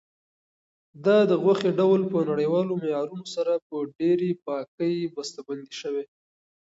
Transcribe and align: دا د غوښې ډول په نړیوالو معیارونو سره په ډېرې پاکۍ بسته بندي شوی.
دا 1.05 1.17
د 1.31 1.31
غوښې 1.43 1.71
ډول 1.79 2.01
په 2.13 2.19
نړیوالو 2.29 2.73
معیارونو 2.83 3.25
سره 3.35 3.53
په 3.67 3.75
ډېرې 3.99 4.29
پاکۍ 4.45 4.95
بسته 5.15 5.39
بندي 5.47 5.73
شوی. 5.81 6.05